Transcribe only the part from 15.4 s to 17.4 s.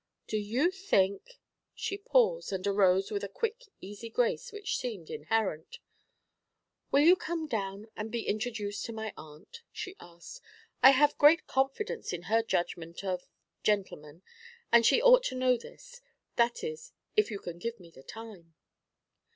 this; that is, if you